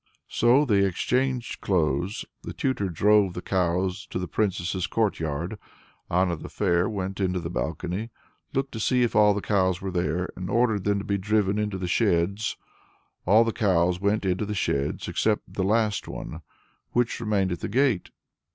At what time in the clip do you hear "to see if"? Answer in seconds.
8.71-9.15